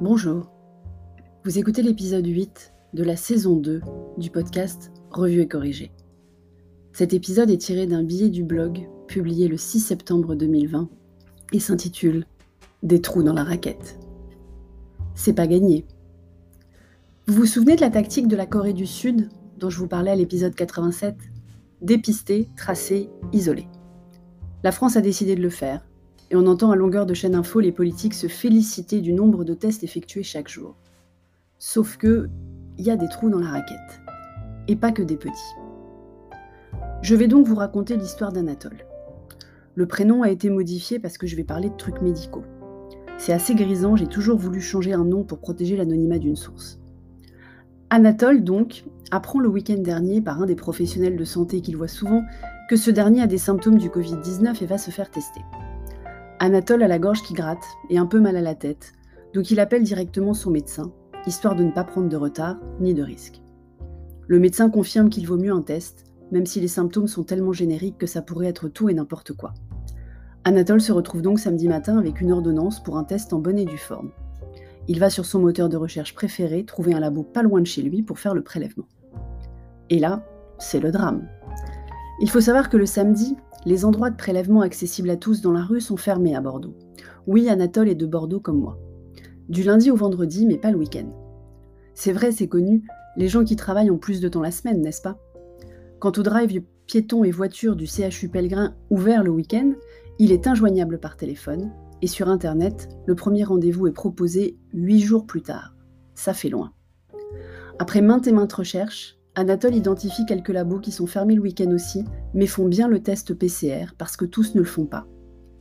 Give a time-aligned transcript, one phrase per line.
[0.00, 0.50] Bonjour.
[1.44, 3.82] Vous écoutez l'épisode 8 de la saison 2
[4.16, 5.92] du podcast Revue et corrigé.
[6.94, 10.88] Cet épisode est tiré d'un billet du blog publié le 6 septembre 2020
[11.52, 12.24] et s'intitule
[12.82, 13.98] Des trous dans la raquette.
[15.14, 15.84] C'est pas gagné.
[17.26, 20.12] Vous vous souvenez de la tactique de la Corée du Sud dont je vous parlais
[20.12, 21.14] à l'épisode 87
[21.82, 23.68] Dépister, tracer, isoler.
[24.64, 25.86] La France a décidé de le faire
[26.30, 29.54] et on entend à longueur de chaîne info les politiques se féliciter du nombre de
[29.54, 30.76] tests effectués chaque jour.
[31.58, 32.28] Sauf que,
[32.78, 34.00] il y a des trous dans la raquette.
[34.68, 35.54] Et pas que des petits.
[37.02, 38.86] Je vais donc vous raconter l'histoire d'Anatole.
[39.74, 42.44] Le prénom a été modifié parce que je vais parler de trucs médicaux.
[43.18, 46.78] C'est assez grisant, j'ai toujours voulu changer un nom pour protéger l'anonymat d'une source.
[47.90, 52.22] Anatole, donc, apprend le week-end dernier par un des professionnels de santé qu'il voit souvent
[52.68, 55.40] que ce dernier a des symptômes du Covid-19 et va se faire tester.
[56.42, 58.94] Anatole a la gorge qui gratte et un peu mal à la tête,
[59.34, 60.90] donc il appelle directement son médecin,
[61.26, 63.42] histoire de ne pas prendre de retard ni de risque.
[64.26, 67.98] Le médecin confirme qu'il vaut mieux un test, même si les symptômes sont tellement génériques
[67.98, 69.52] que ça pourrait être tout et n'importe quoi.
[70.44, 73.66] Anatole se retrouve donc samedi matin avec une ordonnance pour un test en bonne et
[73.66, 74.10] due forme.
[74.88, 77.82] Il va sur son moteur de recherche préféré trouver un labo pas loin de chez
[77.82, 78.86] lui pour faire le prélèvement.
[79.90, 80.24] Et là,
[80.58, 81.28] c'est le drame.
[82.22, 85.62] Il faut savoir que le samedi, les endroits de prélèvement accessibles à tous dans la
[85.62, 86.74] rue sont fermés à Bordeaux.
[87.26, 88.78] Oui, Anatole est de Bordeaux comme moi.
[89.48, 91.12] Du lundi au vendredi, mais pas le week-end.
[91.94, 92.84] C'est vrai, c'est connu,
[93.16, 95.18] les gens qui travaillent ont plus de temps la semaine, n'est-ce pas?
[95.98, 99.72] Quant au drive piétons et voitures du CHU Pellegrin ouvert le week-end,
[100.18, 101.70] il est injoignable par téléphone,
[102.02, 105.74] et sur Internet, le premier rendez-vous est proposé huit jours plus tard.
[106.14, 106.72] Ça fait loin.
[107.78, 112.04] Après maintes et maintes recherches, Anatole identifie quelques labos qui sont fermés le week-end aussi,
[112.34, 115.06] mais font bien le test PCR parce que tous ne le font pas.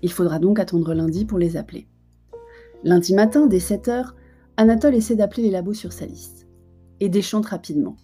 [0.02, 1.88] Il faudra donc attendre lundi pour les appeler.
[2.84, 4.14] Lundi matin, dès 7h,
[4.58, 6.48] Anatole essaie d'appeler les labos sur sa liste.
[7.00, 7.96] Et déchante rapidement.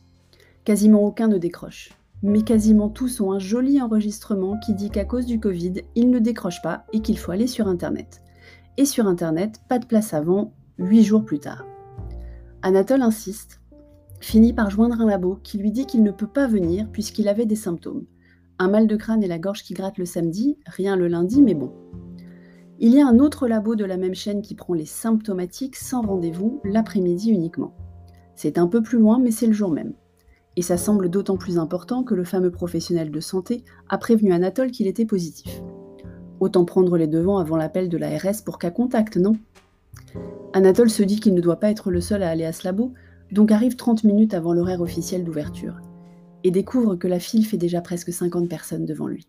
[0.66, 1.92] Quasiment aucun ne décroche.
[2.22, 6.20] Mais quasiment tous ont un joli enregistrement qui dit qu'à cause du Covid, ils ne
[6.20, 8.22] décrochent pas et qu'il faut aller sur Internet.
[8.78, 11.66] Et sur Internet, pas de place avant, 8 jours plus tard.
[12.62, 13.62] Anatole insiste,
[14.26, 17.46] finit par joindre un labo qui lui dit qu'il ne peut pas venir puisqu'il avait
[17.46, 18.06] des symptômes.
[18.58, 21.54] Un mal de crâne et la gorge qui gratte le samedi, rien le lundi, mais
[21.54, 21.72] bon.
[22.80, 26.02] Il y a un autre labo de la même chaîne qui prend les symptomatiques sans
[26.02, 27.76] rendez-vous l'après-midi uniquement.
[28.36, 29.94] C'est un peu plus loin, mais c'est le jour même.
[30.56, 34.72] Et ça semble d'autant plus important que le fameux professionnel de santé a prévenu Anatole
[34.72, 35.62] qu'il était positif.
[36.40, 39.34] Autant prendre les devants avant l'appel de l'ARS pour cas contact, non?
[40.54, 42.92] Anatole se dit qu'il ne doit pas être le seul à aller à ce labo,
[43.32, 45.82] donc arrive 30 minutes avant l'horaire officiel d'ouverture,
[46.44, 49.28] et découvre que la file fait déjà presque 50 personnes devant lui.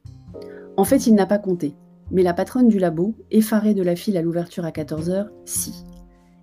[0.76, 1.74] En fait, il n'a pas compté,
[2.10, 5.84] mais la patronne du labo, effarée de la file à l'ouverture à 14h, si.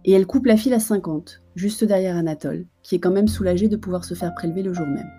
[0.06, 3.68] Et elle coupe la file à 50, juste derrière Anatole, qui est quand même soulagé
[3.68, 5.10] de pouvoir se faire prélever le jour même.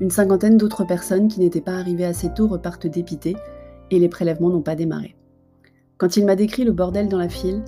[0.00, 3.36] Une cinquantaine d'autres personnes qui n'étaient pas arrivées assez tôt repartent dépitées,
[3.90, 5.16] et les prélèvements n'ont pas démarré.
[5.98, 7.62] Quand il m'a décrit le bordel dans la file,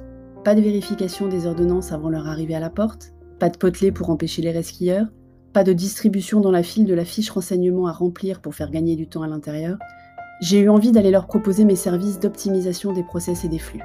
[0.44, 4.10] pas de vérification des ordonnances avant leur arrivée à la porte, pas de potelet pour
[4.10, 5.06] empêcher les resquilleurs,
[5.52, 8.96] pas de distribution dans la file de la fiche renseignement à remplir pour faire gagner
[8.96, 9.78] du temps à l'intérieur,
[10.40, 13.80] j'ai eu envie d'aller leur proposer mes services d'optimisation des process et des flux,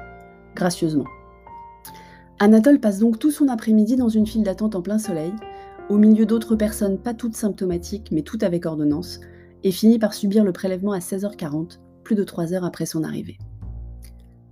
[0.54, 1.06] gracieusement.
[2.38, 5.32] Anatole passe donc tout son après-midi dans une file d'attente en plein soleil,
[5.88, 9.20] au milieu d'autres personnes pas toutes symptomatiques mais toutes avec ordonnance,
[9.64, 13.38] et finit par subir le prélèvement à 16h40, plus de 3 heures après son arrivée.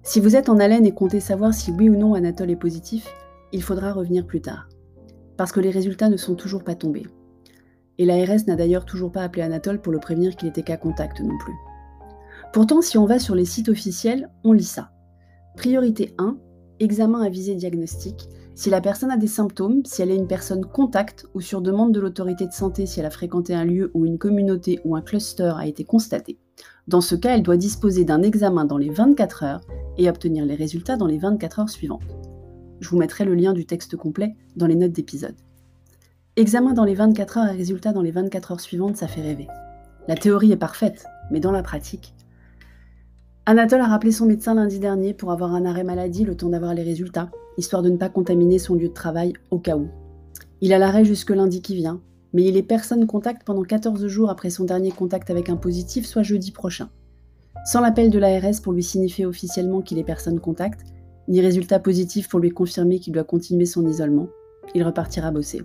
[0.03, 3.13] Si vous êtes en haleine et comptez savoir si oui ou non Anatole est positif,
[3.53, 4.69] il faudra revenir plus tard
[5.41, 7.07] parce que les résultats ne sont toujours pas tombés.
[7.97, 11.23] Et l'ARS n'a d'ailleurs toujours pas appelé Anatole pour le prévenir qu'il était cas contact
[11.23, 11.55] non plus.
[12.53, 14.91] Pourtant, si on va sur les sites officiels, on lit ça.
[15.57, 16.37] Priorité 1,
[16.79, 18.29] examen à visée diagnostique.
[18.55, 21.95] Si la personne a des symptômes, si elle est une personne contact ou sur demande
[21.95, 25.01] de l'autorité de santé si elle a fréquenté un lieu où une communauté ou un
[25.01, 26.39] cluster a été constaté.
[26.87, 29.61] Dans ce cas, elle doit disposer d'un examen dans les 24 heures
[29.97, 32.20] et obtenir les résultats dans les 24 heures suivantes.
[32.81, 35.37] Je vous mettrai le lien du texte complet dans les notes d'épisode.
[36.37, 39.49] Examen dans les 24 heures et résultat dans les 24 heures suivantes, ça fait rêver.
[40.09, 42.15] La théorie est parfaite, mais dans la pratique.
[43.47, 46.73] Anatole a rappelé son médecin lundi dernier pour avoir un arrêt maladie le temps d'avoir
[46.73, 49.89] les résultats, histoire de ne pas contaminer son lieu de travail au cas où.
[50.61, 52.01] Il a l'arrêt jusque lundi qui vient,
[52.33, 56.07] mais il est personne contact pendant 14 jours après son dernier contact avec un positif,
[56.07, 56.89] soit jeudi prochain.
[57.67, 60.85] Sans l'appel de l'ARS pour lui signifier officiellement qu'il est personne contact,
[61.31, 64.29] ni résultat positif pour lui confirmer qu'il doit continuer son isolement,
[64.75, 65.63] il repartira bosser.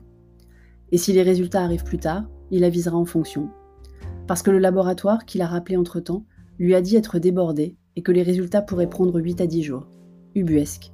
[0.92, 3.50] Et si les résultats arrivent plus tard, il avisera en fonction.
[4.28, 6.24] Parce que le laboratoire, qu'il a rappelé entre-temps,
[6.60, 9.88] lui a dit être débordé et que les résultats pourraient prendre 8 à 10 jours.
[10.36, 10.92] Ubuesque.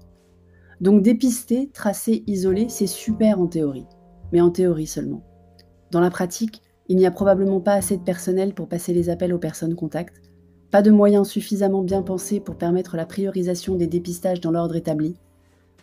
[0.79, 3.85] Donc dépister, tracer, isoler, c'est super en théorie,
[4.31, 5.23] mais en théorie seulement.
[5.91, 9.33] Dans la pratique, il n'y a probablement pas assez de personnel pour passer les appels
[9.33, 10.21] aux personnes contacts,
[10.71, 15.15] pas de moyens suffisamment bien pensés pour permettre la priorisation des dépistages dans l'ordre établi,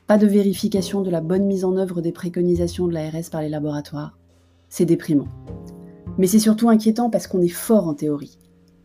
[0.06, 3.50] pas de vérification de la bonne mise en œuvre des préconisations de l'ARS par les
[3.50, 4.18] laboratoires.
[4.70, 5.28] C'est déprimant.
[6.16, 8.38] Mais c'est surtout inquiétant parce qu'on est fort en théorie.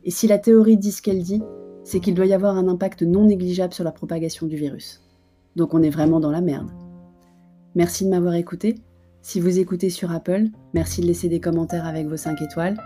[0.03, 1.41] Et si la théorie dit ce qu'elle dit,
[1.85, 5.01] c'est qu'il doit y avoir un impact non négligeable sur la propagation du virus.
[5.55, 6.69] Donc on est vraiment dans la merde.
[7.75, 8.75] Merci de m'avoir écouté.
[9.21, 12.77] Si vous écoutez sur Apple, merci de laisser des commentaires avec vos 5 étoiles.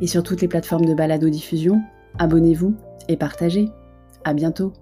[0.00, 1.80] Et sur toutes les plateformes de balado-diffusion,
[2.18, 2.74] abonnez-vous
[3.08, 3.70] et partagez.
[4.24, 4.72] À bientôt.